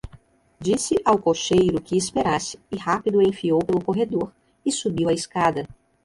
Disse 0.59 0.99
ao 1.05 1.19
cocheiro 1.19 1.79
que 1.79 1.95
esperasse, 1.95 2.57
e 2.71 2.75
rápido 2.75 3.21
enfiou 3.21 3.63
pelo 3.63 3.83
corredor, 3.85 4.31
e 4.65 4.71
subiu 4.71 5.09
a 5.09 5.13
escada. 5.13 5.67